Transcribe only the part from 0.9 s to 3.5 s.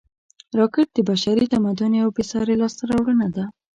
د بشري تمدن یوه بېساري لاسته راوړنه ده